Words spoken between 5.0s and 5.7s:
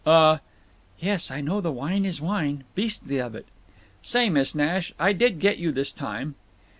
did get